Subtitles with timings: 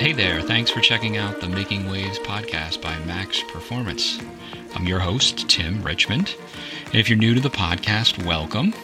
[0.00, 4.18] Hey there, thanks for checking out the Making Waves podcast by Max Performance.
[4.74, 6.34] I'm your host, Tim Richmond.
[6.86, 8.74] And if you're new to the podcast, welcome.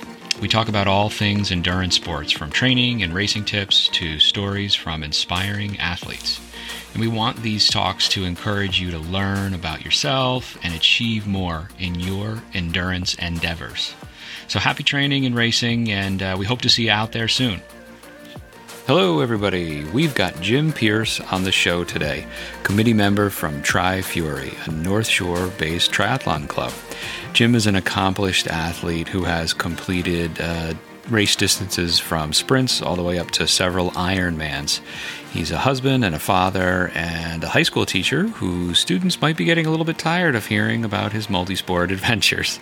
[0.40, 5.02] We talk about all things endurance sports, from training and racing tips to stories from
[5.02, 6.40] inspiring athletes.
[6.92, 11.68] And we want these talks to encourage you to learn about yourself and achieve more
[11.78, 13.94] in your endurance endeavors.
[14.46, 17.60] So happy training and racing, and uh, we hope to see you out there soon.
[18.86, 19.84] Hello, everybody.
[19.84, 22.26] We've got Jim Pierce on the show today,
[22.64, 26.72] committee member from Tri Fury, a North Shore based triathlon club.
[27.32, 30.74] Jim is an accomplished athlete who has completed uh,
[31.08, 34.80] race distances from sprints all the way up to several Ironmans.
[35.32, 39.44] He's a husband and a father and a high school teacher whose students might be
[39.44, 42.58] getting a little bit tired of hearing about his multi-sport adventures.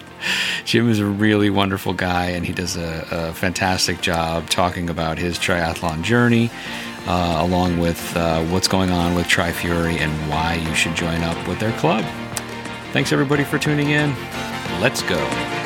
[0.66, 5.16] Jim is a really wonderful guy and he does a, a fantastic job talking about
[5.16, 6.50] his triathlon journey.
[7.06, 11.22] Uh, along with uh, what's going on with Tri Fury and why you should join
[11.22, 12.04] up with their club.
[12.92, 14.14] Thanks everybody for tuning in.
[14.78, 15.57] Let's go.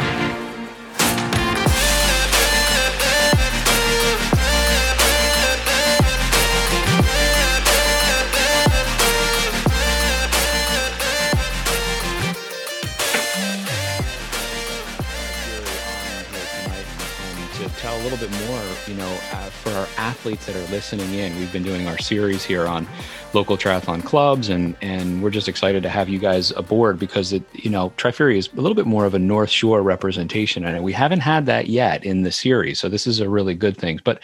[18.93, 21.35] You know, uh, for our athletes that are listening in.
[21.39, 22.87] We've been doing our series here on
[23.33, 27.43] local triathlon clubs, and and we're just excited to have you guys aboard because it,
[27.55, 30.93] you know, Tri is a little bit more of a North Shore representation, and we
[30.93, 32.81] haven't had that yet in the series.
[32.81, 33.99] So this is a really good thing.
[34.05, 34.21] But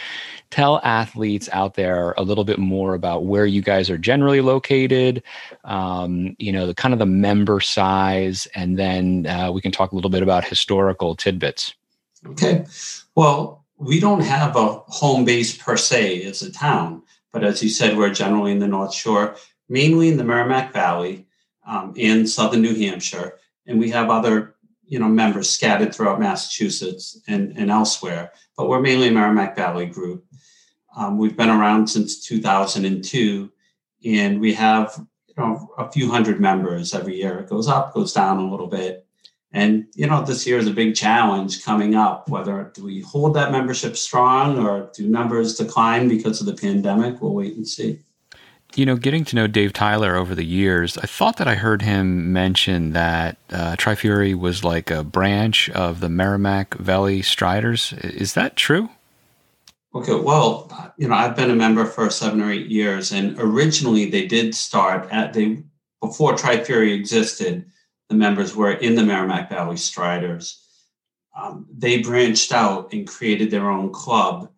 [0.50, 5.22] tell athletes out there a little bit more about where you guys are generally located,
[5.64, 9.92] um, you know, the kind of the member size, and then uh, we can talk
[9.92, 11.74] a little bit about historical tidbits.
[12.26, 12.66] Okay.
[13.14, 17.68] Well, we don't have a home base per se as a town, but as you
[17.68, 19.36] said, we're generally in the North Shore,
[19.68, 21.26] mainly in the Merrimack Valley
[21.66, 27.20] um, in southern New Hampshire, and we have other you know members scattered throughout Massachusetts
[27.28, 30.24] and, and elsewhere, but we're mainly a Merrimack Valley group.
[30.96, 33.52] Um, we've been around since 2002,
[34.04, 34.94] and we have
[35.28, 37.38] you know a few hundred members every year.
[37.38, 39.06] It goes up, goes down a little bit.
[39.52, 42.28] And you know, this year is a big challenge coming up.
[42.28, 47.20] Whether do we hold that membership strong or do numbers decline because of the pandemic?
[47.20, 48.00] We'll wait and see.
[48.74, 51.80] You know, getting to know Dave Tyler over the years, I thought that I heard
[51.80, 57.94] him mention that uh, Tri Fury was like a branch of the Merrimack Valley Striders.
[57.94, 58.90] Is that true?
[59.94, 64.10] Okay, well, you know, I've been a member for seven or eight years, and originally
[64.10, 65.62] they did start at they
[66.02, 67.64] before Tri Fury existed
[68.08, 70.64] the members were in the Merrimack Valley Striders.
[71.36, 74.50] Um, they branched out and created their own club.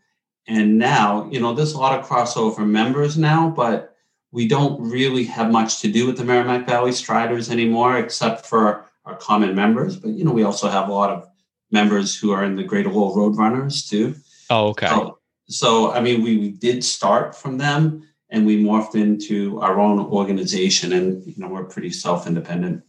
[0.47, 3.95] And now, you know, there's a lot of crossover members now, but
[4.33, 8.87] we don't really have much to do with the Merrimack Valley Striders anymore, except for
[9.05, 9.97] our common members.
[9.97, 11.29] But, you know, we also have a lot of
[11.71, 14.15] members who are in the Greater Lowell Roadrunners too.
[14.49, 14.89] Oh, okay.
[14.89, 15.19] So,
[15.49, 19.99] so I mean, we, we did start from them and we morphed into our own
[19.99, 22.83] organization and, you know, we're pretty self-independent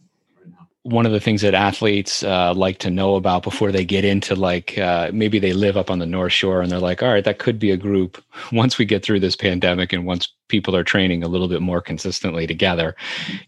[0.84, 4.34] one of the things that athletes uh, like to know about before they get into
[4.34, 7.24] like uh, maybe they live up on the north shore and they're like all right
[7.24, 8.22] that could be a group.
[8.52, 11.80] Once we get through this pandemic and once people are training a little bit more
[11.80, 12.94] consistently together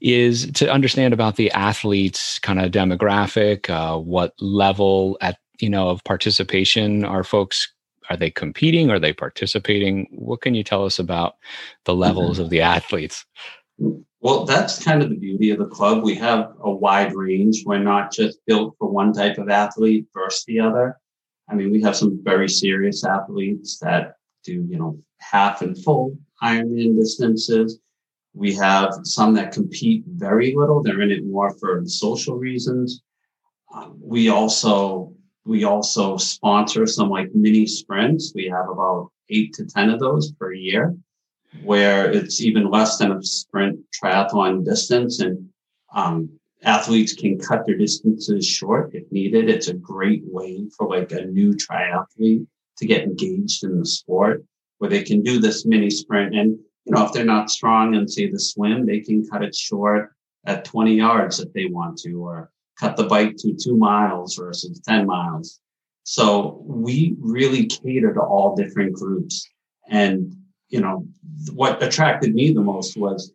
[0.01, 5.89] is to understand about the athletes kind of demographic uh, what level at you know
[5.89, 7.73] of participation are folks
[8.11, 8.91] are they competing?
[8.91, 10.07] Are they participating?
[10.11, 11.37] What can you tell us about
[11.85, 12.45] the levels mm-hmm.
[12.45, 13.25] of the athletes
[13.79, 16.03] well, that's kind of the beauty of the club.
[16.03, 17.63] We have a wide range.
[17.67, 20.99] We're not just built for one type of athlete versus the other.
[21.49, 26.17] I mean, we have some very serious athletes that do, you know, half and full
[26.43, 27.79] Ironman distances.
[28.33, 30.83] We have some that compete very little.
[30.83, 33.03] They're in it more for social reasons.
[33.75, 35.13] Um, we also
[35.45, 38.33] we also sponsor some like mini sprints.
[38.35, 40.97] We have about eight to ten of those per year
[41.63, 45.49] where it's even less than a sprint triathlon distance and
[45.95, 46.29] um,
[46.65, 49.49] athletes can cut their distances short if needed.
[49.49, 52.47] It's a great way for like a new triathlete
[52.79, 54.45] to get engaged in the sport
[54.79, 56.35] where they can do this mini sprint.
[56.35, 59.55] And, you know, if they're not strong in say the swim, they can cut it
[59.55, 60.13] short
[60.47, 64.81] at 20 yards if they want to, or cut the bike to two miles versus
[64.81, 65.61] 10 miles.
[66.03, 69.49] So we really cater to all different groups.
[69.89, 70.35] And
[70.69, 71.07] you know,
[71.53, 73.33] what attracted me the most was,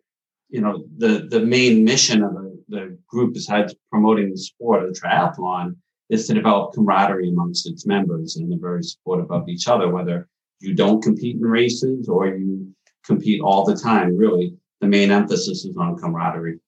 [0.49, 4.93] you know, the the main mission of the, the group besides promoting the sport of
[4.93, 5.75] triathlon
[6.09, 10.27] is to develop camaraderie amongst its members and they're very supportive of each other, whether
[10.59, 12.73] you don't compete in races or you
[13.05, 14.17] compete all the time.
[14.17, 16.59] Really, the main emphasis is on camaraderie.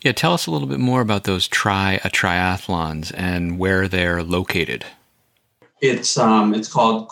[0.00, 4.22] Yeah, tell us a little bit more about those try a triathlons and where they're
[4.22, 4.84] located.
[5.80, 7.10] It's um, it's called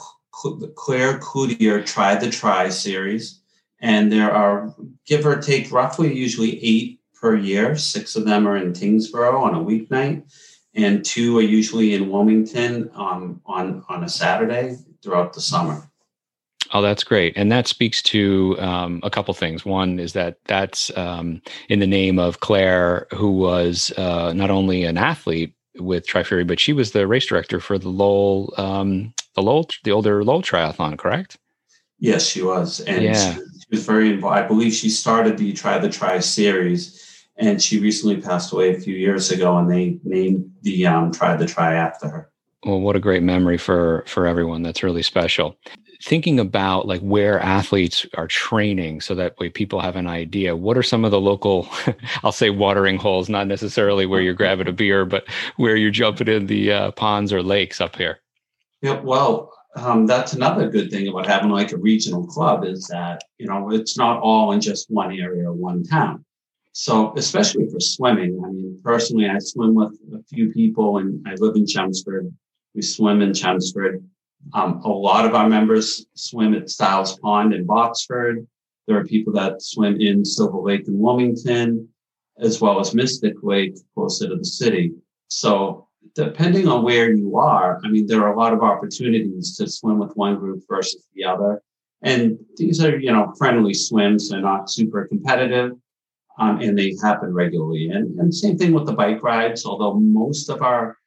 [0.74, 3.40] Claire Cloutier Try the Tri series,
[3.80, 4.74] and there are
[5.06, 7.76] give or take roughly usually eight per year.
[7.76, 10.24] Six of them are in Tyngsboro on a weeknight,
[10.74, 15.90] and two are usually in Wilmington um, on on a Saturday throughout the summer.
[16.72, 19.64] Oh, that's great, and that speaks to um, a couple things.
[19.64, 24.84] One is that that's um, in the name of Claire, who was uh, not only
[24.84, 29.42] an athlete with Tri-Fury, but she was the race director for the Lowell, um, the
[29.42, 31.38] Lowell, the older Lowell Triathlon, correct?
[31.98, 33.34] Yes, she was, and yeah.
[33.34, 34.36] she, she was very involved.
[34.36, 38.80] I believe she started the Try the Tri series, and she recently passed away a
[38.80, 42.30] few years ago, and they named the um, Try the Tri after her.
[42.64, 44.62] Well, what a great memory for for everyone.
[44.62, 45.56] That's really special
[46.02, 50.76] thinking about like where athletes are training so that way people have an idea what
[50.76, 51.68] are some of the local
[52.22, 55.24] i'll say watering holes not necessarily where you're grabbing a beer but
[55.56, 58.20] where you're jumping in the uh, ponds or lakes up here
[58.86, 63.22] yeah well um, that's another good thing about having like a regional club is that
[63.38, 66.24] you know it's not all in just one area or one town
[66.72, 71.34] so especially for swimming i mean personally i swim with a few people and i
[71.34, 72.32] live in chelmsford
[72.74, 74.02] we swim in chelmsford
[74.54, 78.46] um, a lot of our members swim at Stiles Pond in Boxford.
[78.86, 81.88] There are people that swim in Silver Lake in Wilmington,
[82.38, 84.92] as well as Mystic Lake, closer to the city.
[85.28, 85.85] So
[86.16, 89.98] depending on where you are, I mean, there are a lot of opportunities to swim
[89.98, 91.62] with one group versus the other.
[92.02, 94.30] And these are, you know, friendly swims.
[94.30, 95.72] They're not super competitive.
[96.38, 97.88] Um, and they happen regularly.
[97.88, 100.98] And, and same thing with the bike rides, although most of our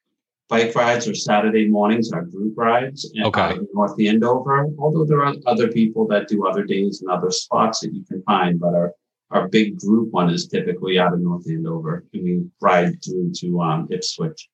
[0.47, 3.51] bike rides or Saturday mornings are group rides in, okay.
[3.51, 4.67] in North Andover.
[4.79, 8.23] Although there are other people that do other days and other spots that you can
[8.23, 8.93] find, but our
[9.31, 13.61] our big group one is typically out of North Andover, and we ride through to
[13.61, 14.49] um, Ipswich.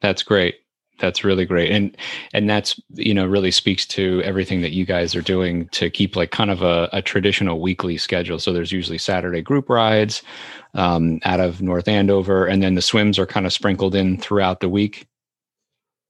[0.00, 0.56] That's great.
[0.98, 1.94] That's really great, and
[2.32, 6.16] and that's you know really speaks to everything that you guys are doing to keep
[6.16, 8.38] like kind of a, a traditional weekly schedule.
[8.38, 10.22] So there's usually Saturday group rides
[10.72, 14.60] um, out of North Andover, and then the swims are kind of sprinkled in throughout
[14.60, 15.06] the week.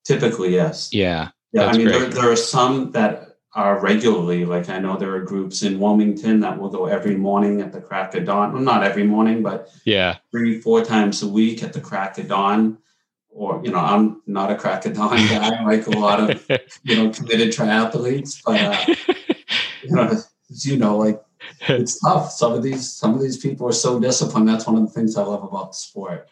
[0.04, 0.90] Typically, yes.
[0.92, 1.30] Yeah.
[1.52, 1.66] Yeah.
[1.66, 5.62] I mean, there, there are some that are regularly, like I know there are groups
[5.62, 8.52] in Wilmington that will go every morning at the crack of dawn.
[8.52, 12.28] Well, not every morning, but yeah, three, four times a week at the crack of
[12.28, 12.78] dawn.
[13.36, 16.46] Or, you know, I'm not a crack dawn guy like a lot of,
[16.82, 19.14] you know, committed triathletes, but, uh,
[19.82, 21.22] you know, you know, like
[21.68, 22.30] it's tough.
[22.30, 24.48] Some of these, some of these people are so disciplined.
[24.48, 26.30] That's one of the things I love about the sport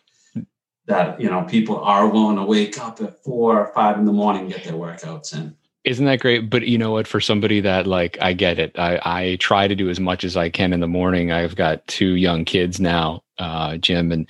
[0.86, 4.12] that you know people are willing to wake up at four or five in the
[4.12, 5.56] morning get their workouts in.
[5.84, 6.48] Isn't that great?
[6.48, 7.06] But you know what?
[7.06, 8.78] For somebody that like i get it.
[8.78, 11.32] I i try to do as much as i can in the morning.
[11.32, 14.12] I've got two young kids now uh, Jim.
[14.12, 14.28] And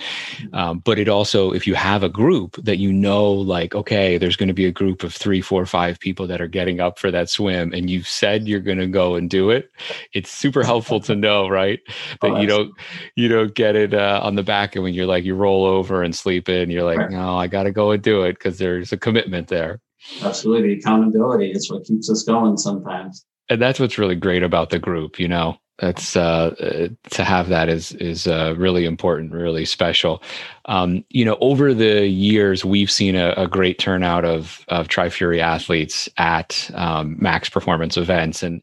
[0.52, 4.36] um, but it also, if you have a group that you know, like, okay, there's
[4.36, 7.10] going to be a group of three, four, five people that are getting up for
[7.10, 9.70] that swim, and you've said you're going to go and do it.
[10.12, 11.80] It's super helpful to know, right?
[12.20, 12.72] That oh, you don't
[13.16, 16.02] you don't get it uh, on the back, and when you're like you roll over
[16.02, 17.10] and sleep in, you're like, right.
[17.10, 19.80] no, I got to go and do it because there's a commitment there.
[20.22, 23.24] Absolutely, accountability is what keeps us going sometimes.
[23.50, 27.48] And that's what's really great about the group, you know that's uh, uh, to have
[27.48, 30.22] that is is uh, really important, really special.
[30.66, 35.08] Um, you know, over the years, we've seen a, a great turnout of of Tri
[35.08, 38.62] Fury athletes at um, Max Performance events, and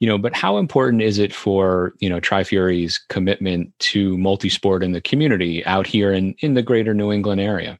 [0.00, 4.82] you know, but how important is it for you know Tri Fury's commitment to multi-sport
[4.82, 7.78] in the community out here in in the greater New England area?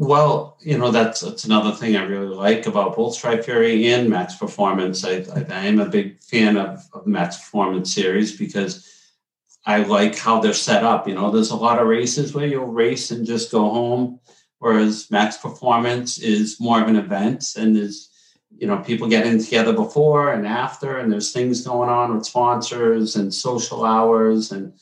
[0.00, 4.36] Well, you know that's that's another thing I really like about both Tri-Fury and Max
[4.36, 5.04] Performance.
[5.04, 8.88] I, I, I am a big fan of, of Max Performance series because
[9.66, 11.08] I like how they're set up.
[11.08, 14.20] You know, there's a lot of races where you'll race and just go home,
[14.60, 18.08] whereas Max Performance is more of an event and there's
[18.56, 23.16] you know people getting together before and after, and there's things going on with sponsors
[23.16, 24.74] and social hours and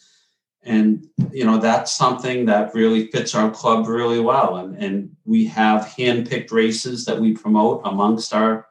[0.67, 4.57] and you know that's something that really fits our club really well.
[4.57, 8.67] And, and we have hand-picked races that we promote amongst our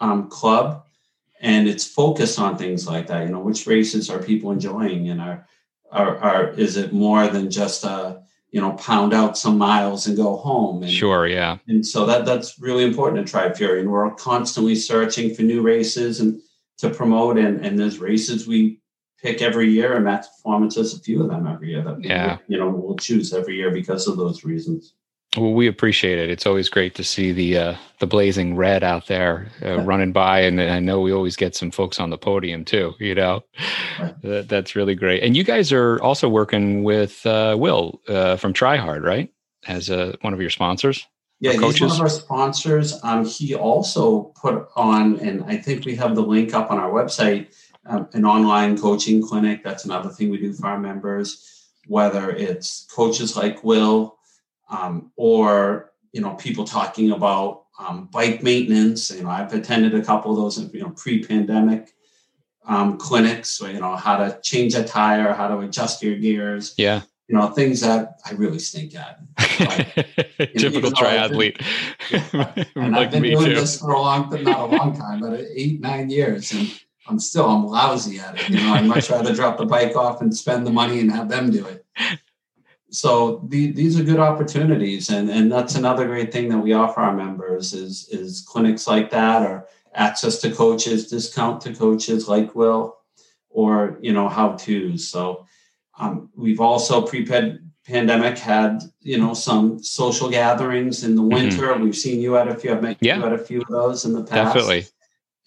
[0.00, 0.84] um, club.
[1.40, 5.20] And it's focused on things like that you know which races are people enjoying and
[5.20, 5.46] are
[5.90, 10.16] are, are is it more than just a you know pound out some miles and
[10.16, 10.82] go home?
[10.82, 11.58] And, sure yeah.
[11.68, 13.80] and so that that's really important to Tri-Fury.
[13.80, 16.40] And we're constantly searching for new races and
[16.78, 17.38] to promote.
[17.38, 18.81] And and there's races we
[19.22, 22.38] pick every year, and Max Performance has a few of them every year that yeah.
[22.48, 24.94] you know we'll choose every year because of those reasons.
[25.36, 26.28] Well, we appreciate it.
[26.28, 30.40] It's always great to see the uh, the blazing red out there uh, running by,
[30.40, 32.94] and I know we always get some folks on the podium too.
[32.98, 33.44] You know,
[34.22, 35.22] that, that's really great.
[35.22, 39.32] And you guys are also working with uh, Will uh, from Try Hard, right?
[39.68, 41.06] As a, one of your sponsors.
[41.38, 43.00] Yeah, he's one of our sponsors.
[43.02, 46.90] Um, he also put on, and I think we have the link up on our
[46.90, 47.52] website,
[47.86, 49.62] um, an online coaching clinic.
[49.64, 54.18] That's another thing we do for our members, whether it's coaches like Will
[54.72, 59.10] um, or you know people talking about um, bike maintenance.
[59.10, 61.92] You know, I've attended a couple of those you know pre-pandemic
[62.66, 63.50] um, clinics.
[63.50, 66.74] So, you know how to change a tire, how to adjust your gears.
[66.76, 67.02] Yeah.
[67.28, 69.20] You know things that I really stink at.
[69.60, 69.94] Like,
[70.58, 71.64] Typical triathlete.
[72.10, 73.54] Been, and like I've been doing too.
[73.54, 76.68] this for a long, not a long time, but eight nine years, and
[77.12, 78.48] I'm still I'm lousy at it.
[78.48, 81.28] You know, I'd much rather drop the bike off and spend the money and have
[81.28, 81.84] them do it
[82.92, 87.00] so the, these are good opportunities and, and that's another great thing that we offer
[87.00, 92.54] our members is, is clinics like that or access to coaches discount to coaches like
[92.54, 92.98] will
[93.48, 95.46] or you know how to's so
[95.98, 101.34] um, we've also pre-pandemic had you know some social gatherings in the mm-hmm.
[101.34, 101.82] winter mm-hmm.
[101.82, 103.16] we've seen you at a few i've met yeah.
[103.16, 104.86] you at a few of those in the past definitely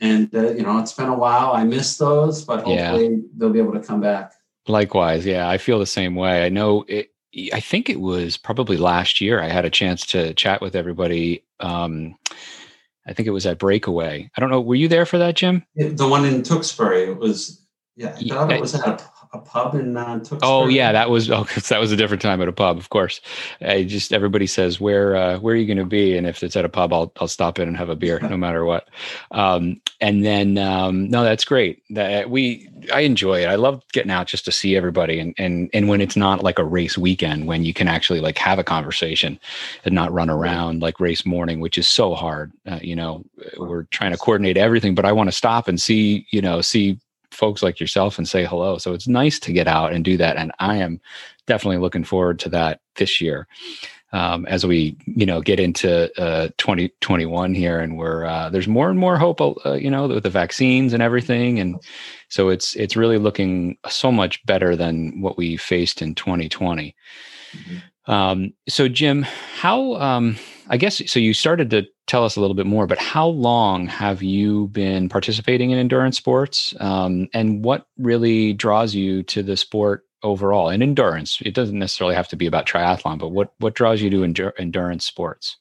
[0.02, 3.22] and uh, you know it's been a while i miss those but hopefully yeah.
[3.38, 4.34] they'll be able to come back
[4.68, 7.12] likewise yeah i feel the same way i know it
[7.54, 11.44] I think it was probably last year I had a chance to chat with everybody.
[11.60, 12.18] Um,
[13.08, 14.30] I think it was at Breakaway.
[14.36, 14.62] I don't know.
[14.62, 15.66] Were you there for that, Jim?
[15.76, 17.04] The one in Tewksbury.
[17.04, 17.62] It was.
[17.96, 19.04] Yeah, I thought it was at a
[19.36, 22.48] a pub in uh, Oh yeah, that was oh, that was a different time at
[22.48, 23.22] a pub, of course.
[23.62, 26.56] I just everybody says where uh, where are you going to be, and if it's
[26.56, 28.90] at a pub, I'll I'll stop in and have a beer, no matter what.
[29.32, 31.84] Um, and then um, no, that's great.
[31.92, 33.48] That we I enjoy it.
[33.48, 36.60] I love getting out just to see everybody, and and and when it's not like
[36.60, 39.40] a race weekend, when you can actually like have a conversation
[39.84, 42.52] and not run around like race morning, which is so hard.
[42.66, 43.24] Uh, you know,
[43.58, 47.00] we're trying to coordinate everything, but I want to stop and see you know see
[47.36, 48.78] folks like yourself and say hello.
[48.78, 50.38] So it's nice to get out and do that.
[50.38, 51.00] And I am
[51.48, 53.48] definitely looking forward to that this year.
[54.14, 58.90] Um, as we, you know, get into uh, 2021 here, and we're uh, there's more
[58.90, 61.76] and more hope, uh, you know, with the vaccines and everything, and
[62.30, 66.96] so it's it's really looking so much better than what we faced in 2020.
[67.52, 68.12] Mm-hmm.
[68.12, 70.38] Um, so, Jim, how um,
[70.70, 71.20] I guess so.
[71.20, 75.10] You started to tell us a little bit more, but how long have you been
[75.10, 76.74] participating in endurance sports?
[76.80, 81.40] Um, and what really draws you to the sport overall and endurance?
[81.44, 84.54] It doesn't necessarily have to be about triathlon, but what, what draws you to endur-
[84.60, 85.58] endurance sports?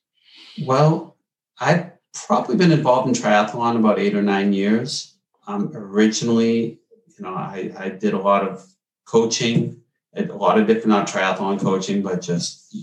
[0.62, 1.16] Well,
[1.60, 1.92] I've
[2.26, 5.16] probably been involved in triathlon about eight or nine years.
[5.46, 6.78] Um, originally,
[7.16, 8.64] you know, I, I did a lot of
[9.06, 9.80] coaching,
[10.14, 12.76] a lot of different, not triathlon coaching, but just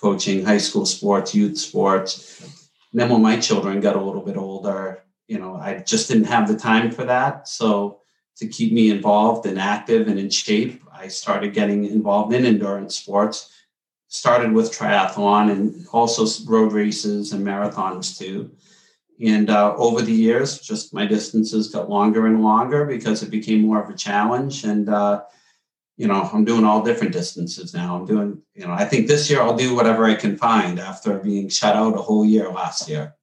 [0.00, 2.57] coaching high school sports, youth sports.
[2.92, 6.24] And then when my children got a little bit older, you know, I just didn't
[6.24, 7.48] have the time for that.
[7.48, 8.00] So
[8.36, 12.96] to keep me involved and active and in shape, I started getting involved in endurance
[12.96, 13.52] sports.
[14.10, 18.50] Started with triathlon and also road races and marathons too.
[19.20, 23.62] And uh, over the years, just my distances got longer and longer because it became
[23.62, 24.64] more of a challenge.
[24.64, 25.24] And uh,
[25.98, 27.96] you know, I'm doing all different distances now.
[27.96, 31.18] I'm doing, you know, I think this year I'll do whatever I can find after
[31.18, 33.16] being shut out a whole year last year.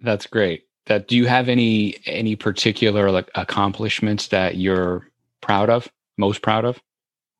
[0.00, 0.66] That's great.
[0.86, 5.10] That do you have any any particular like accomplishments that you're
[5.40, 6.80] proud of, most proud of?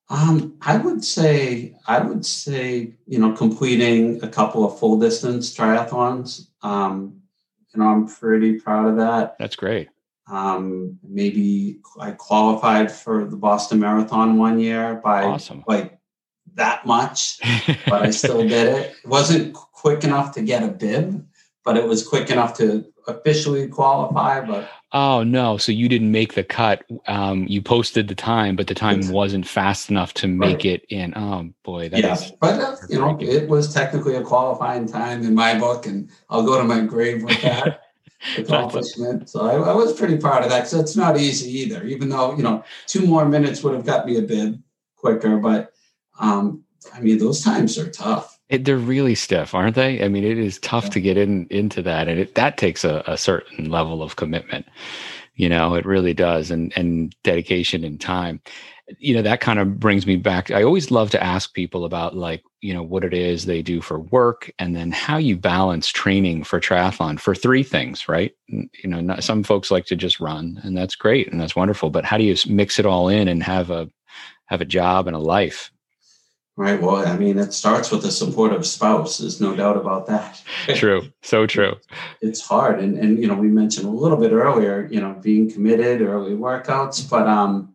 [0.08, 5.56] Um, I would say I would say, you know, completing a couple of full distance
[5.56, 6.48] triathlons.
[6.62, 7.22] Um,
[7.72, 9.36] you know, I'm pretty proud of that.
[9.38, 9.88] That's great.
[10.28, 15.64] Um, maybe I qualified for the Boston Marathon one year by awesome.
[15.66, 15.98] like
[16.54, 17.38] that much,
[17.86, 18.96] but I still did it.
[19.04, 21.26] It wasn't quick enough to get a bib,
[21.64, 24.40] but it was quick enough to officially qualify.
[24.40, 26.84] But oh no, so you didn't make the cut.
[27.06, 30.66] Um, you posted the time, but the time wasn't fast enough to make right.
[30.66, 31.14] it in.
[31.16, 35.34] Oh boy, that yeah, but uh, you know, it was technically a qualifying time in
[35.34, 37.82] my book, and I'll go to my grave with that.
[38.38, 39.28] accomplishment.
[39.28, 41.84] So I, I, was pretty proud of that because it's not easy either.
[41.84, 44.54] Even though you know two more minutes would have got me a bit
[44.96, 45.72] quicker, but
[46.18, 46.62] um,
[46.94, 48.38] I mean those times are tough.
[48.48, 50.04] It, they're really stiff, aren't they?
[50.04, 50.90] I mean, it is tough yeah.
[50.90, 54.66] to get in into that, and it, that takes a, a certain level of commitment.
[55.34, 58.40] You know, it really does, and and dedication and time
[58.98, 62.16] you know that kind of brings me back i always love to ask people about
[62.16, 65.88] like you know what it is they do for work and then how you balance
[65.88, 70.20] training for triathlon for three things right you know not, some folks like to just
[70.20, 73.28] run and that's great and that's wonderful but how do you mix it all in
[73.28, 73.90] and have a
[74.46, 75.70] have a job and a life
[76.54, 76.80] Right.
[76.82, 79.16] Well, I mean, it starts with a supportive spouse.
[79.16, 80.42] There's no doubt about that.
[80.74, 81.10] true.
[81.22, 81.76] So true.
[82.20, 82.78] It's hard.
[82.78, 86.34] And, and, you know, we mentioned a little bit earlier, you know, being committed, early
[86.34, 87.74] workouts, but um,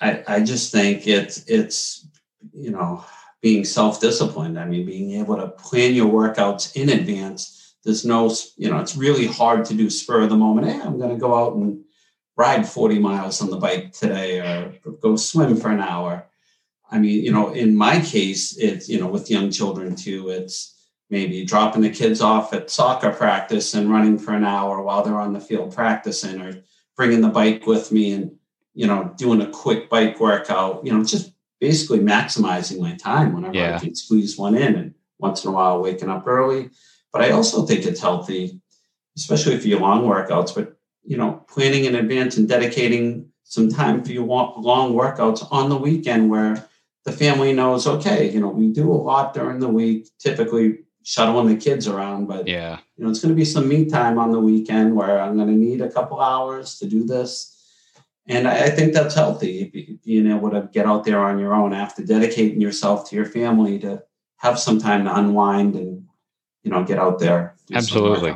[0.00, 2.06] I, I just think it's, it's,
[2.54, 3.04] you know,
[3.40, 4.58] being self-disciplined.
[4.58, 7.74] I mean, being able to plan your workouts in advance.
[7.84, 10.68] There's no, you know, it's really hard to do spur of the moment.
[10.68, 11.84] Hey, I'm going to go out and
[12.36, 16.28] ride 40 miles on the bike today or go swim for an hour
[16.90, 20.74] I mean, you know, in my case, it's, you know, with young children too, it's
[21.10, 25.20] maybe dropping the kids off at soccer practice and running for an hour while they're
[25.20, 26.62] on the field practicing or
[26.96, 28.36] bringing the bike with me and,
[28.74, 33.54] you know, doing a quick bike workout, you know, just basically maximizing my time whenever
[33.54, 33.76] yeah.
[33.76, 36.70] I can squeeze one in and once in a while waking up early.
[37.12, 38.60] But I also think it's healthy,
[39.16, 44.04] especially for your long workouts, but, you know, planning in advance and dedicating some time
[44.04, 46.68] for your long workouts on the weekend where
[47.04, 51.48] the family knows, okay, you know, we do a lot during the week, typically shuttling
[51.48, 54.30] the kids around, but yeah, you know, it's going to be some me time on
[54.30, 57.57] the weekend where I'm going to need a couple hours to do this.
[58.28, 61.72] And I, I think that's healthy, being able to get out there on your own
[61.72, 64.02] after dedicating yourself to your family to
[64.36, 66.06] have some time to unwind and,
[66.62, 67.56] you know, get out there.
[67.72, 68.34] Absolutely.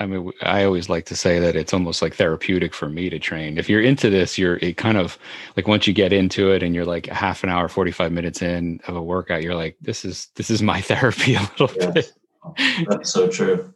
[0.00, 3.18] I mean, I always like to say that it's almost like therapeutic for me to
[3.18, 3.58] train.
[3.58, 5.18] If you're into this, you're it kind of
[5.56, 8.40] like once you get into it and you're like a half an hour, 45 minutes
[8.40, 11.92] in of a workout, you're like, this is this is my therapy a little yes.
[11.92, 12.12] bit.
[12.88, 13.74] That's so true.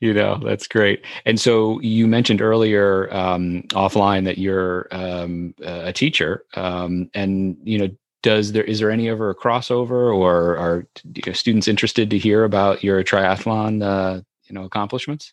[0.00, 1.04] You know, that's great.
[1.24, 7.78] And so you mentioned earlier um, offline that you're um, a teacher, um, and you
[7.78, 7.88] know,
[8.22, 10.86] does there is there any ever a crossover, or are
[11.34, 15.32] students interested to hear about your triathlon, uh, you know, accomplishments?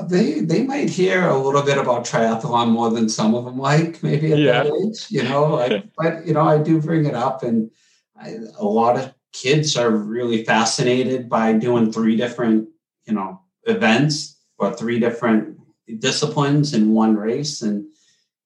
[0.00, 4.02] they they might hear a little bit about triathlon more than some of them like
[4.02, 4.62] maybe at yeah.
[4.62, 7.70] that age you know like, but you know i do bring it up and
[8.16, 12.68] I, a lot of kids are really fascinated by doing three different
[13.04, 15.58] you know events or three different
[15.98, 17.62] disciplines in one race.
[17.62, 17.86] And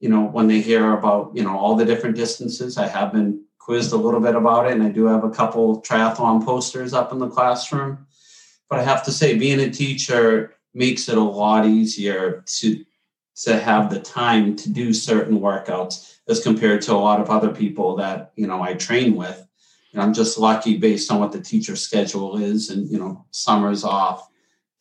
[0.00, 3.42] you know when they hear about you know all the different distances i have been
[3.58, 4.72] quizzed a little bit about it.
[4.72, 8.06] And i do have a couple triathlon posters up in the classroom.
[8.68, 12.84] But i have to say being a teacher makes it a lot easier to
[13.36, 17.52] to have the time to do certain workouts as compared to a lot of other
[17.52, 19.42] people that you know I train with.
[19.92, 23.84] And I'm just lucky based on what the teacher schedule is, and you know summers
[23.84, 24.28] off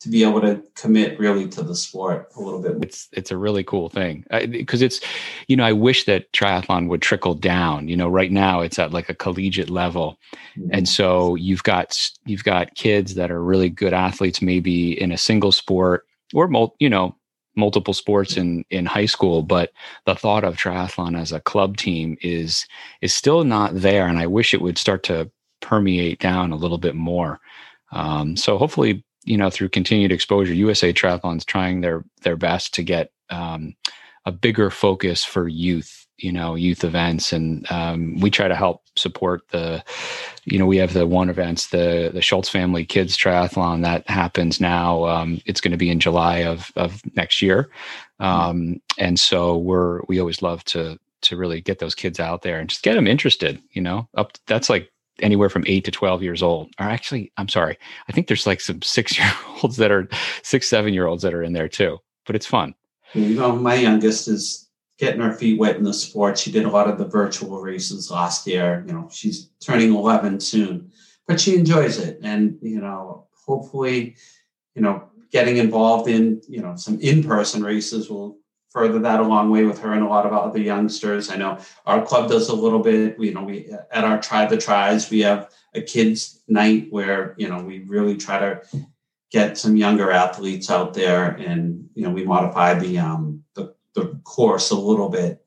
[0.00, 2.76] to be able to commit really to the sport a little bit.
[2.82, 5.00] It's it's a really cool thing because it's,
[5.48, 7.88] you know, I wish that triathlon would trickle down.
[7.88, 10.18] You know, right now it's at like a collegiate level,
[10.56, 10.68] mm-hmm.
[10.72, 15.18] and so you've got you've got kids that are really good athletes, maybe in a
[15.18, 17.16] single sport or mul- you know
[17.56, 19.72] multiple sports in in high school but
[20.04, 22.66] the thought of triathlon as a club team is
[23.00, 25.30] is still not there and i wish it would start to
[25.62, 27.40] permeate down a little bit more
[27.92, 32.82] um, so hopefully you know through continued exposure usa triathlon's trying their their best to
[32.82, 33.74] get um,
[34.24, 37.32] a bigger focus for youth you know youth events.
[37.32, 39.84] And um, we try to help support the
[40.44, 44.60] you know we have the one events the the schultz family kids triathlon that happens
[44.60, 47.70] now um, it's going to be in july of of next year.
[48.18, 52.58] Um, and so we're we always love to to really get those kids out there
[52.58, 56.22] and just get them interested you know up that's like anywhere from eight to 12
[56.22, 56.68] years old.
[56.78, 59.30] Or actually, I'm sorry, I think there's like some six year
[59.62, 60.08] olds that are
[60.42, 62.74] six, seven year olds that are in there too, but it's fun.
[63.14, 66.38] You know, my youngest is getting her feet wet in the sport.
[66.38, 68.84] She did a lot of the virtual races last year.
[68.86, 70.90] You know, she's turning 11 soon,
[71.26, 72.18] but she enjoys it.
[72.22, 74.16] And, you know, hopefully,
[74.74, 78.38] you know, getting involved in, you know, some in person races will
[78.76, 81.30] further that a long way with her and a lot of other youngsters.
[81.30, 83.18] I know our club does a little bit.
[83.18, 87.34] We, you know, we at our Try the Tries, we have a kids night where
[87.38, 88.60] you know we really try to
[89.30, 94.20] get some younger athletes out there, and you know we modify the um the, the
[94.24, 95.42] course a little bit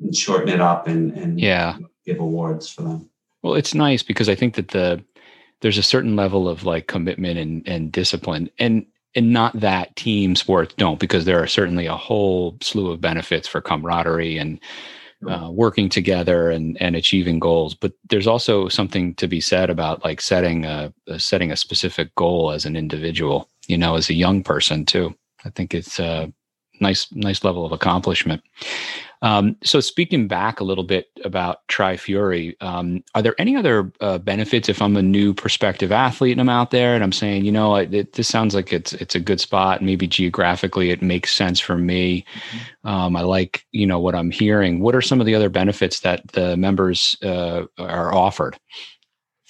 [0.00, 3.10] and shorten it up and and yeah give awards for them.
[3.42, 5.04] Well, it's nice because I think that the
[5.62, 8.86] there's a certain level of like commitment and, and discipline and
[9.18, 13.48] and not that team sports don't, because there are certainly a whole slew of benefits
[13.48, 14.60] for camaraderie and
[15.28, 17.74] uh, working together and and achieving goals.
[17.74, 22.14] But there's also something to be said about like setting a, a setting a specific
[22.14, 23.48] goal as an individual.
[23.66, 25.14] You know, as a young person too.
[25.44, 26.32] I think it's a
[26.80, 28.42] nice nice level of accomplishment.
[29.22, 34.18] Um, so speaking back a little bit about Tri-Fury, um, are there any other uh,
[34.18, 37.52] benefits if I'm a new prospective athlete and I'm out there and I'm saying, you
[37.52, 39.82] know, it, this sounds like it's it's a good spot.
[39.82, 42.24] Maybe geographically it makes sense for me.
[42.34, 42.88] Mm-hmm.
[42.88, 44.80] Um, I like you know what I'm hearing.
[44.80, 48.58] What are some of the other benefits that the members uh, are offered?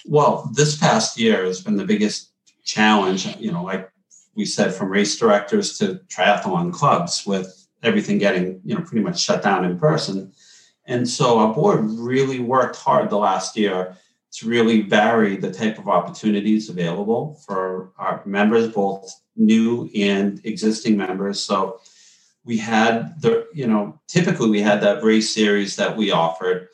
[0.05, 2.31] Well, this past year has been the biggest
[2.63, 3.35] challenge.
[3.37, 3.91] You know, like
[4.35, 9.21] we said, from race directors to triathlon clubs with everything getting you know pretty much
[9.21, 10.31] shut down in person.
[10.85, 13.95] And so our board really worked hard the last year
[14.31, 20.97] to really vary the type of opportunities available for our members, both new and existing
[20.97, 21.39] members.
[21.39, 21.79] So
[22.43, 26.69] we had the, you know, typically we had that race series that we offered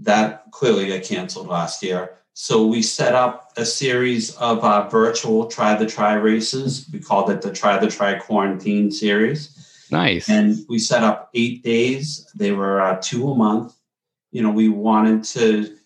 [0.00, 2.18] that clearly got canceled last year.
[2.34, 6.88] So we set up a series of uh, virtual try the try races.
[6.92, 9.57] We called it the try the try quarantine series.
[9.90, 10.28] Nice.
[10.28, 12.30] And we set up eight days.
[12.34, 13.74] They were uh, two a month.
[14.30, 15.76] You know, we wanted to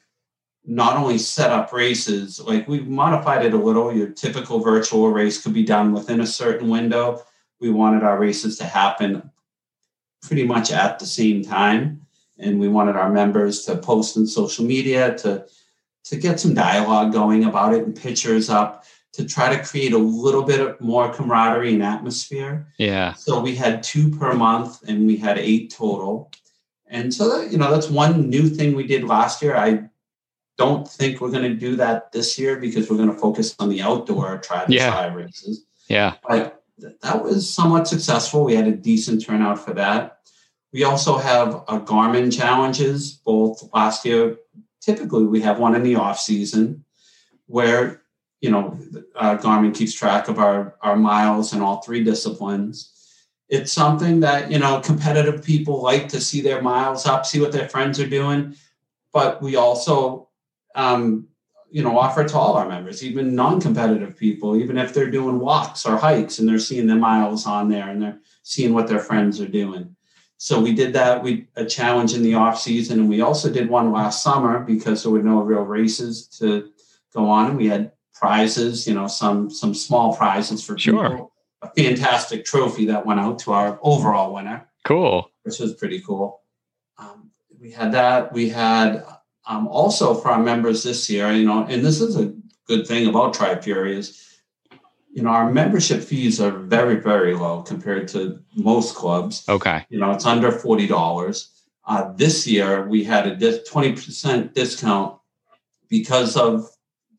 [0.64, 3.94] not only set up races, like we modified it a little.
[3.94, 7.22] Your typical virtual race could be done within a certain window.
[7.60, 9.30] We wanted our races to happen
[10.22, 12.06] pretty much at the same time.
[12.38, 15.46] And we wanted our members to post on social media to
[16.04, 19.98] to get some dialogue going about it and pictures up to try to create a
[19.98, 22.66] little bit more camaraderie and atmosphere.
[22.78, 23.12] Yeah.
[23.12, 26.30] So we had two per month and we had eight total.
[26.86, 29.56] And so that, you know, that's one new thing we did last year.
[29.56, 29.84] I
[30.58, 33.68] don't think we're going to do that this year because we're going to focus on
[33.68, 34.90] the outdoor try yeah.
[34.90, 35.64] try races.
[35.88, 36.14] Yeah.
[36.26, 38.44] But that was somewhat successful.
[38.44, 40.18] We had a decent turnout for that.
[40.72, 44.38] We also have a Garmin challenges both last year.
[44.80, 46.84] Typically, we have one in the off season
[47.46, 48.01] where
[48.42, 48.76] you know,
[49.14, 52.90] uh, Garmin keeps track of our, our miles in all three disciplines.
[53.48, 57.52] It's something that, you know, competitive people like to see their miles up, see what
[57.52, 58.56] their friends are doing.
[59.12, 60.28] But we also,
[60.74, 61.28] um,
[61.70, 65.38] you know, offer it to all our members, even non-competitive people, even if they're doing
[65.38, 68.98] walks or hikes and they're seeing their miles on there and they're seeing what their
[68.98, 69.94] friends are doing.
[70.36, 71.22] So we did that.
[71.22, 75.04] We a challenge in the off season, and we also did one last summer because
[75.04, 76.72] there were no real races to
[77.14, 77.50] go on.
[77.50, 77.92] And we had
[78.22, 81.00] prizes, you know, some some small prizes for people.
[81.00, 81.28] Sure.
[81.62, 84.58] A fantastic trophy that went out to our overall winner.
[84.84, 85.16] Cool.
[85.44, 86.28] Which was pretty cool.
[87.02, 87.18] Um,
[87.60, 88.32] we had that.
[88.32, 88.90] We had
[89.50, 92.32] um, also for our members this year, you know, and this is a
[92.70, 94.06] good thing about Tri-Fury is,
[95.14, 99.34] you know, our membership fees are very, very low compared to most clubs.
[99.48, 99.78] Okay.
[99.90, 101.36] You know, it's under forty dollars.
[101.90, 105.18] Uh, this year we had a twenty percent discount
[105.88, 106.70] because of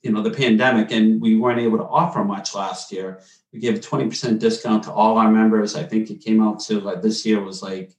[0.04, 3.22] you know the pandemic and we weren't able to offer much last year.
[3.54, 5.76] We gave a 20% discount to all our members.
[5.76, 7.94] I think it came out to like this year was like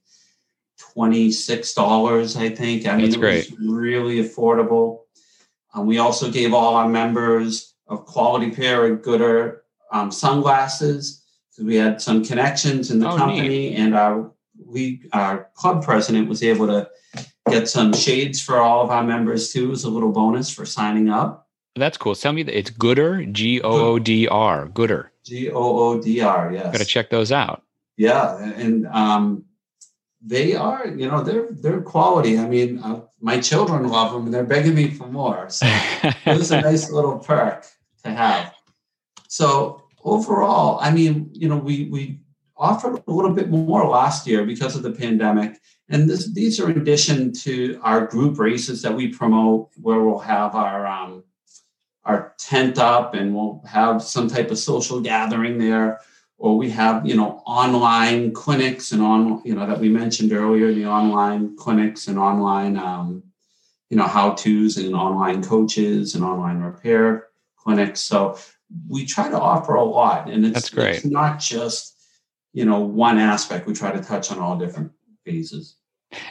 [0.95, 2.85] $26 i think.
[2.85, 3.51] I mean That's it great.
[3.51, 5.01] was really affordable.
[5.73, 9.59] Um, we also gave all our members a quality pair of Goodr
[9.91, 13.75] um, sunglasses because we had some connections in the oh, company neat.
[13.75, 14.31] and our
[14.63, 16.89] we our club president was able to
[17.49, 19.71] get some shades for all of our members too.
[19.71, 21.44] As a little bonus for signing up
[21.75, 22.15] that's cool.
[22.15, 24.73] Tell me that it's Gooder, G O O D R, Goodr.
[24.73, 25.11] Gooder.
[25.23, 26.65] G O O D R, Yes.
[26.71, 27.63] Got to check those out.
[27.97, 29.45] Yeah, and um,
[30.21, 32.37] they are, you know, they're they're quality.
[32.37, 35.49] I mean, uh, my children love them, and they're begging me for more.
[35.49, 35.65] So
[36.03, 37.65] it was a nice little perk
[38.03, 38.53] to have.
[39.27, 42.19] So overall, I mean, you know, we we
[42.57, 45.59] offered a little bit more last year because of the pandemic.
[45.89, 50.19] And this, these are in addition to our group races that we promote, where we'll
[50.19, 51.24] have our um,
[52.05, 55.99] our tent up and we'll have some type of social gathering there.
[56.37, 60.73] Or we have you know online clinics and on you know that we mentioned earlier
[60.73, 63.23] the online clinics and online um,
[63.89, 68.01] you know how to's and online coaches and online repair clinics.
[68.01, 68.37] So
[68.89, 70.95] we try to offer a lot and it's, That's great.
[70.97, 71.95] it's not just
[72.51, 73.65] you know one aspect.
[73.65, 74.91] We try to touch on all different
[75.23, 75.77] phases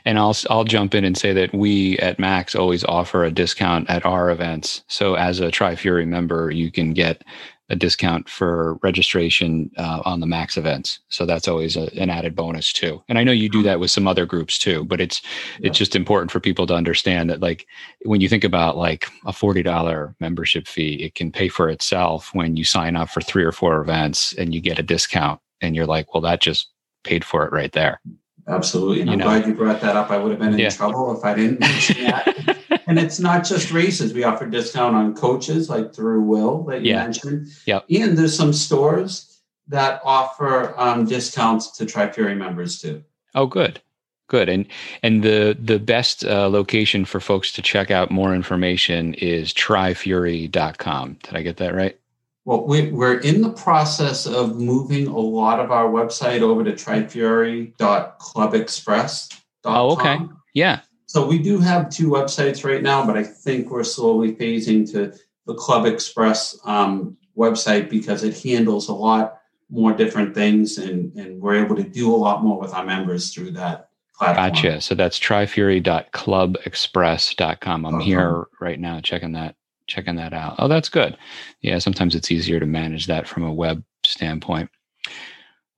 [0.05, 3.89] and I'll I'll jump in and say that we at Max always offer a discount
[3.91, 4.83] at our events.
[4.89, 7.23] So as a Tri-Fury member, you can get
[7.71, 11.01] a discount for registration uh, on the Max events.
[11.09, 13.03] So that's always a, an added bonus too.
[13.09, 15.23] And I know you do that with some other groups too, but it's
[15.59, 15.69] yeah.
[15.69, 17.67] it's just important for people to understand that like
[18.05, 22.31] when you think about like a forty dollar membership fee, it can pay for itself
[22.35, 25.75] when you sign up for three or four events and you get a discount, and
[25.75, 26.71] you're like, well, that just
[27.03, 28.01] paid for it right there.
[28.47, 29.01] Absolutely.
[29.01, 29.25] And you I'm know.
[29.25, 30.11] glad you brought that up.
[30.11, 30.71] I would have been in yeah.
[30.71, 32.59] trouble if I didn't mention that.
[32.87, 34.13] and it's not just races.
[34.13, 37.03] We offer discount on coaches like through Will that you yeah.
[37.03, 37.49] mentioned.
[37.67, 37.81] Yeah.
[37.91, 43.03] And there's some stores that offer um, discounts to Tri-Fury members too.
[43.35, 43.81] Oh, good.
[44.29, 44.49] good.
[44.49, 44.67] And
[45.03, 51.19] and the the best uh, location for folks to check out more information is trifury.com.
[51.23, 51.99] Did I get that right?
[52.45, 56.73] Well, we, we're in the process of moving a lot of our website over to
[56.73, 59.41] trifury.clubexpress.com.
[59.65, 60.19] Oh, okay.
[60.53, 60.81] Yeah.
[61.07, 65.15] So we do have two websites right now, but I think we're slowly phasing to
[65.47, 69.39] the Club Express um, website because it handles a lot
[69.71, 73.33] more different things and, and we're able to do a lot more with our members
[73.33, 74.49] through that platform.
[74.49, 74.83] Gotcha.
[74.83, 77.87] So that's trifury.clubexpress.com.
[77.87, 78.05] I'm uh-huh.
[78.05, 80.57] here right now checking that checking that out.
[80.59, 81.17] Oh, that's good.
[81.61, 84.71] Yeah, sometimes it's easier to manage that from a web standpoint.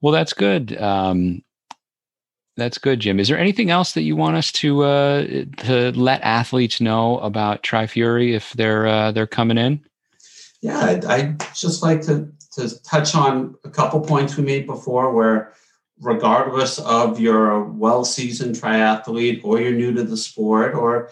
[0.01, 0.81] Well, that's good.
[0.81, 1.43] Um,
[2.57, 3.21] that's good, Jim.
[3.21, 5.27] Is there anything else that you want us to uh,
[5.59, 9.85] to let athletes know about TriFury if they're uh, they're coming in?
[10.63, 15.13] Yeah, I'd, I'd, just like to to touch on a couple points we made before,
[15.13, 15.53] where
[16.01, 21.11] regardless of your well seasoned triathlete or you're new to the sport or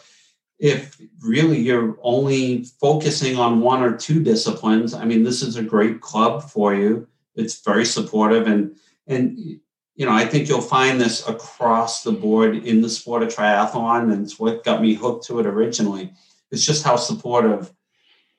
[0.64, 5.62] if really you're only focusing on one or two disciplines, I mean, this is a
[5.62, 7.06] great club for you.
[7.34, 8.74] It's very supportive and
[9.06, 13.28] and you know, I think you'll find this across the board in the sport of
[13.28, 16.14] triathlon, and it's what got me hooked to it originally.
[16.50, 17.70] It's just how supportive,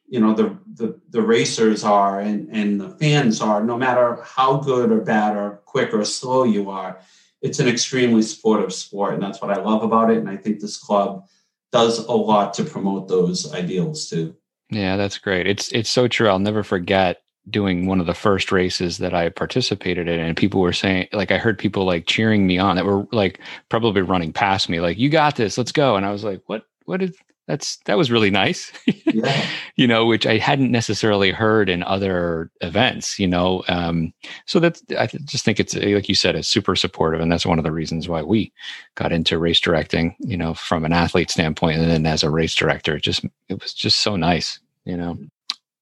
[0.08, 4.58] you know, the the, the racers are and, and the fans are, no matter how
[4.58, 7.00] good or bad or quick or slow you are.
[7.44, 10.18] It's an extremely supportive sport, and that's what I love about it.
[10.18, 11.28] And I think this club
[11.76, 14.34] does a lot to promote those ideals too.
[14.70, 15.46] Yeah, that's great.
[15.46, 16.30] It's it's so true.
[16.30, 17.18] I'll never forget
[17.50, 21.32] doing one of the first races that I participated in and people were saying like
[21.32, 24.98] I heard people like cheering me on that were like probably running past me like
[24.98, 27.16] you got this let's go and I was like what what is
[27.48, 28.72] that's that was really nice.
[29.06, 29.48] Yeah.
[29.78, 34.14] you know which i hadn't necessarily heard in other events you know um,
[34.46, 37.58] so that's i just think it's like you said it's super supportive and that's one
[37.58, 38.52] of the reasons why we
[38.96, 42.54] got into race directing you know from an athlete standpoint and then as a race
[42.56, 45.18] director it just it was just so nice you know.